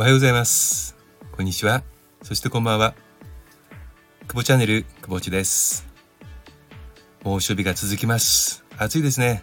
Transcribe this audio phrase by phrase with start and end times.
[0.00, 0.96] おはようございます。
[1.30, 1.82] こんにちは。
[2.22, 2.94] そしてこんばんは。
[4.28, 5.86] 久保チャンネル久保地です。
[7.22, 8.64] 猛暑日が続きます。
[8.78, 9.42] 暑いですね。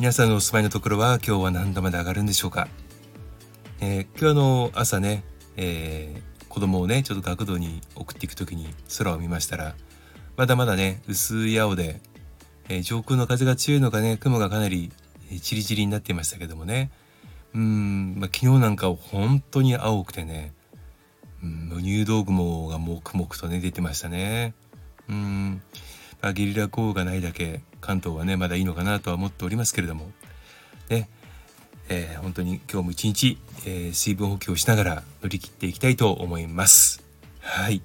[0.00, 2.66] 皆さんのお住まいのところは今日は何度まで上がるんでしょうか、
[3.80, 5.22] えー、今日の朝ね、
[5.56, 9.76] えー、子供をねちょっと学童に送っていく時に空を見ましたら
[10.36, 12.00] まだまだね薄い青で、
[12.68, 14.90] えー、上空の風が強いのかね雲がかなり
[15.40, 16.90] チリチリになっていましたけどもね
[17.54, 20.52] うん、まあ、昨日なんか本当に青くてね、
[21.42, 24.54] うん、入道雲が黙々とね出てましたね。
[25.08, 25.62] うん
[26.20, 30.10] まあ、ゲリラ豪雨がないだけ関東はねまだいいのかなとは思っておりますけれども
[30.88, 31.08] ね
[31.88, 37.04] えー、本当に今日も一日、えー、水分補給をしながら乗り切っていきたいと思います。
[37.40, 37.82] はい。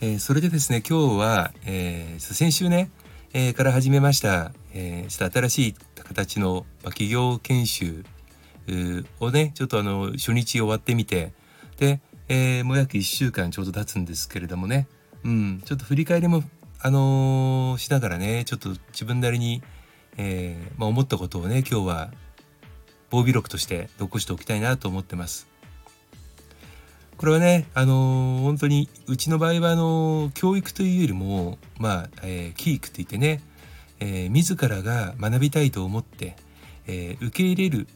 [0.00, 2.90] えー、それでですね、今日は、えー、先週ね、
[3.32, 8.04] えー、から始めました、えー、ちょっと新しい形の、まあ、企業研修
[9.20, 11.32] をねちょっとあの初日終わってみて
[11.78, 14.88] で、えー、もう約1週間ちょうど経つんですけれどもね、
[15.24, 16.42] うん、ちょっと振り返りも、
[16.80, 19.62] あのー、しながらねちょっと自分なりに、
[20.16, 22.10] えー、まあ、思ったことをね今日は
[23.10, 25.46] 防備録として残しておきたいなと思ってます。
[27.16, 33.42] これはね、あのー、本当にうちの場合はあのー、教育というよりもまあ、えー、キークって言ってね、
[34.00, 36.36] えー、自らが学びたいと思って、
[36.88, 37.88] え受け入れる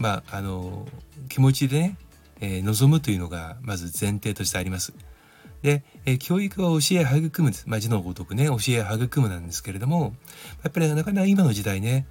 [0.00, 0.88] まああの
[1.28, 1.96] 気持ちでね、
[2.40, 4.94] えー、望むというのがまず前提としてあります。
[5.62, 10.14] で、えー、教育は教え育むまあ、字のごとくね教え育むなんですけれども
[10.64, 12.06] やっぱりなかなか今の時代ね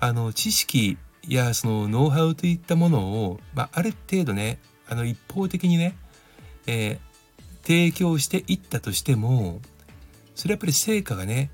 [0.00, 0.96] あの知識
[1.28, 4.58] やそのノウハウといったものを、まあ、ある程度ね
[4.88, 5.98] あの一方的にね、
[6.66, 9.60] えー、提供していったとしても
[10.34, 11.50] それやっぱり成果がね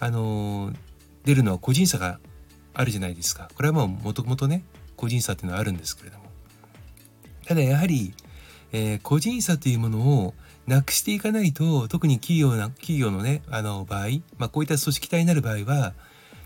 [0.00, 0.76] あのー、
[1.24, 2.18] 出るのは個人差が
[2.74, 4.64] あるじゃないですかこれはもうもともとね
[5.00, 6.24] 個人差っていうのはあるんですけれども
[7.46, 8.12] ただやはり、
[8.70, 10.34] えー、個人差というものを
[10.66, 15.94] なくしていかないと特に企業な企業のねあの場合、まあ、こういった組織体になる場合は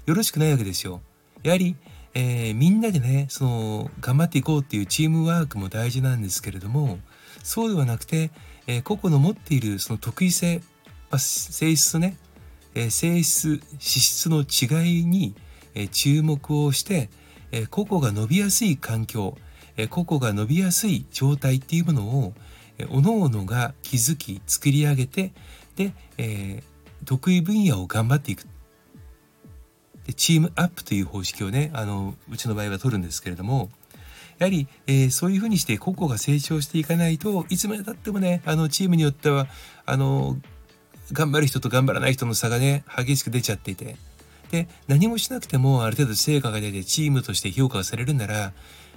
[0.07, 1.01] よろしくないわけですよ。
[1.43, 1.77] やはり、
[2.15, 6.99] えー、みんなでねその頑張っていこうっていうチームワークも大事なんですけれども
[7.43, 8.31] そうではなくて、
[8.67, 10.63] えー、個々の持っているその得意性、
[11.11, 12.17] まあ、性質とね、
[12.75, 15.35] えー、性質資質の違いに、
[15.75, 17.11] え注目をして
[17.53, 19.37] え個々が伸びやすい環境、
[19.77, 22.35] え個々が伸びやすい状態っていうものを、
[22.79, 25.33] え各々が気づき作り上げて
[25.77, 26.63] で、え、
[27.05, 28.47] 得意分野を頑張っていく。
[30.07, 33.71] でチームアップという方式をねあのうちの場合は取るんですけれども
[34.39, 39.47] やはり、えー、そういうふうにして個々が成長していかないといつまでたってもねあのチームによっては
[39.87, 40.37] あの
[41.13, 43.97] 頑張る人と頑張らない人の差がね激しく出ちゃっていて
[44.55, 48.53] で何もしなくてもある程度成果が出てチームとして評価されるなら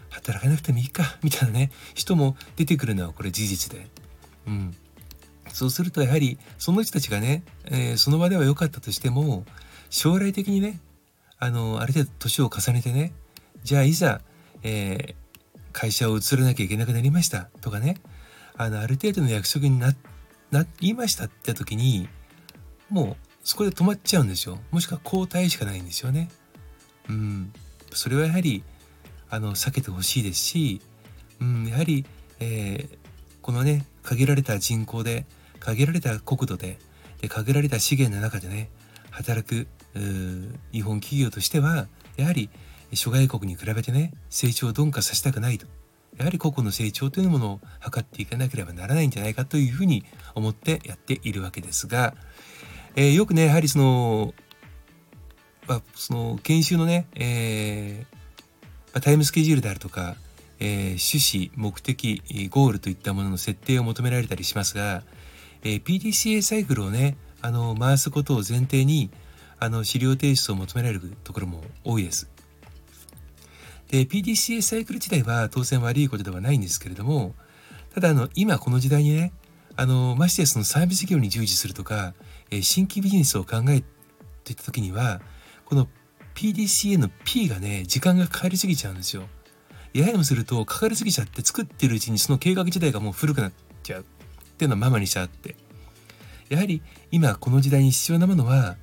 [0.10, 3.88] 働かなくてもいいかみたいなね人も出てくるのはこれ事実で。
[4.46, 4.76] うん、
[5.52, 9.46] そうするとやはりその人たちがね、えー、その場では良かったとしても
[9.90, 10.80] 将来的にね
[11.40, 13.12] あのある程度年を重ねてね
[13.64, 14.22] じゃあいざ、
[14.64, 17.98] えー、会社を移らなきゃいけなくなりましたとかね
[18.56, 19.94] あのある程度の約束にな
[20.52, 22.08] な言いましたって時に
[22.90, 24.60] もうそこで止まっちゃうんですよ。
[24.72, 26.30] もしくは交代しかないんですよね。
[27.10, 27.54] うん。
[27.94, 28.62] それはやはり
[29.30, 30.82] あの避けてほしいですし、
[31.40, 32.06] うん、やはり、
[32.42, 32.98] えー、
[33.42, 35.26] このね限られた人口で
[35.62, 36.78] 限られた国土で
[37.22, 38.70] で限られた資源の中でね
[39.12, 39.66] 働く
[40.74, 41.88] 日本企業としては
[42.18, 42.50] やはり
[42.92, 45.68] 諸外国に比べてね成長を鈍化させたくないと。
[46.18, 50.04] やはり個々の成長というものを図っていかなければならないんじゃないかというふうに
[50.36, 52.16] 思ってやっているわけですが
[52.98, 54.34] えー、よくねやはりその,、
[55.68, 58.06] ま、その研修のね、え
[58.92, 60.16] ま、タイムスケジュールであるとか、
[60.60, 65.04] え、趣旨目的ゴールといったものの設定を求められたりしますが、
[65.64, 69.12] え、PDCA サイクルをねあの回すことを前提に
[69.60, 72.28] あの資料提出を求められるところも多いです。
[73.90, 77.36] で PDCA サイクル自体は当然悪いことではないんですけれども
[77.94, 79.32] ただあの今この時代にね
[79.78, 82.16] あのましてそのサービス業に従事するとか、
[82.52, 83.82] え新規ビジネスを考え
[84.44, 85.22] ていった時には
[85.66, 85.88] この
[86.36, 89.24] PDCA の P がね時間がかかりすぎちゃうんですよ。
[89.94, 93.52] ややもするとかかりすぎちゃって作ってるうちにその計画自体がもう古くなっ
[93.82, 94.04] ちゃうっ
[94.58, 95.56] ていうのはままにしちゃって
[96.50, 98.78] やはり今この時代に必要なものは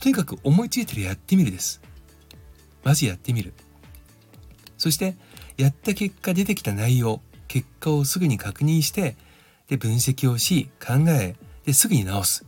[0.00, 1.80] とにかく思いついてるやってみるです。
[2.84, 3.54] まずやってみる。
[4.76, 5.16] そして
[5.56, 9.16] やった結果出てきた内容結果をすぐに確認して
[9.68, 11.36] で分析をし考え
[11.66, 12.46] ですぐに直す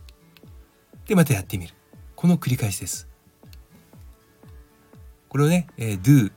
[1.07, 1.75] でまたやってみる
[2.17, 3.09] この繰り返しです
[5.33, 6.31] これをね、えー、do,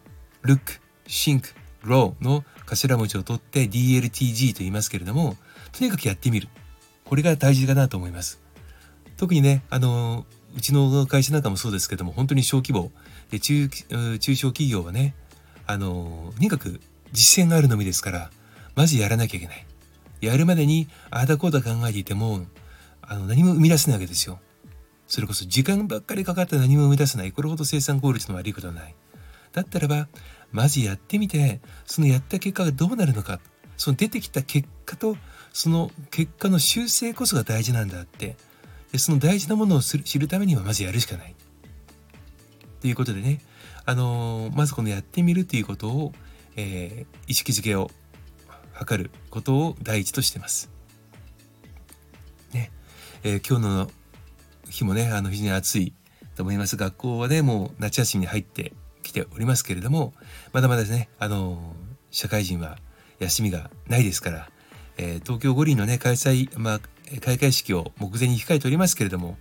[0.45, 1.53] look, think,
[1.83, 5.35] grow の頭文字を取って DLTG と言いますけれども、
[5.77, 6.47] とにかくやってみる。
[7.03, 8.39] これが大事かなと思います。
[9.17, 10.25] 特にね、あの、
[10.55, 12.89] うちの会社なんかもそうですけども、本当に小規模、
[13.31, 15.13] で中中小企業はね、
[15.67, 16.79] あの、とにかく
[17.11, 18.31] 実践があるのみですから、
[18.75, 19.65] まずやらなきゃいけない。
[20.21, 22.45] やるまでに、ああだこうだ考えていても、
[23.01, 24.39] あの、何も生み出せないわけですよ。
[25.07, 27.31] それこそ時間ばっかりかかって何も生み出せない。
[27.31, 28.95] これほど生産効率の悪いことはない。
[29.53, 30.07] だったらば、
[30.51, 33.39] まずやってみて、そのやった結果がどうなるのか、
[33.77, 35.17] その出てきた結果と、
[35.53, 38.35] その結果の修正こそが大事なんだって、
[38.91, 41.35] でその大事なものを知るためにはまずやるしかない。
[42.81, 43.41] ということでね、
[43.85, 46.13] あのー、まずこのやってみるということを、
[46.55, 47.91] えー、意識づけを
[48.87, 50.69] 図ることを第一としてます。
[52.53, 52.71] ね、
[53.23, 53.91] えー、今日の
[54.69, 55.93] 日もね、あの非常に暑い
[56.35, 56.75] と思います。
[56.75, 58.73] 学校はね、もう夏休みに入って
[59.03, 60.13] きておりますけれども、
[60.53, 61.75] まだまだですね、あの、
[62.11, 62.77] 社会人は
[63.19, 64.49] 休みがないですから、
[64.97, 66.79] えー、東京五輪のね、開催、まあ、
[67.21, 69.37] 開会式を目前に控えておりますけれども、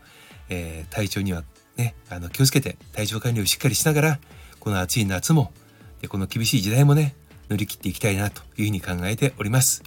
[0.48, 1.44] えー、体調には
[1.76, 4.20] ね、あの気をつけて体調管理をしっかりしながら、
[4.60, 5.52] この暑い夏も、
[6.00, 7.14] でこの厳しい時代もね、
[7.48, 9.82] 乗り切っていきたいなというふうに考えております。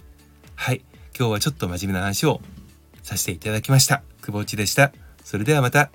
[0.55, 0.83] はい。
[1.17, 2.41] 今日はちょっと真面目な話を
[3.03, 4.03] させていただきました。
[4.21, 5.06] 久保内でした。
[5.27, 5.91] それではまた。